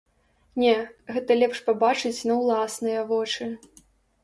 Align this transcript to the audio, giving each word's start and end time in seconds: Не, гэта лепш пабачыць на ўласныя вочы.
Не, 0.61 0.71
гэта 1.17 1.31
лепш 1.41 1.61
пабачыць 1.69 2.25
на 2.31 2.41
ўласныя 2.41 3.07
вочы. 3.13 3.53